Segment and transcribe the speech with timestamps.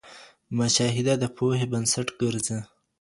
[0.57, 2.59] مشاهده د پوهي بنسټ ګرځي.